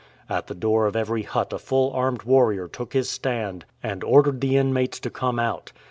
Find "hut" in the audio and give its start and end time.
1.21-1.53